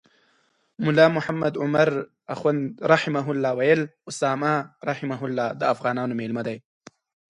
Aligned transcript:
ملا 0.85 1.07
محمد 1.15 1.53
عمر 1.63 1.89
اخند 2.33 3.15
ویل 3.57 3.81
اسامه 4.09 4.53
د 5.59 5.61
افغانانو 5.73 6.13
میلمه 6.19 6.41
دی. 6.47 6.57